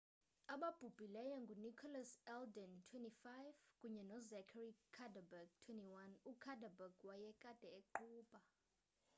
ababhubhileyo 0.53 1.35
ngunicholas 1.43 2.11
alden 2.35 2.71
25 2.91 3.53
kunye 3.79 4.03
nozachary 4.09 4.73
cuddeback 4.95 5.49
21 5.67 6.19
ucuddeback 6.31 6.95
wayekade 7.07 7.67
eqhuba 7.79 8.39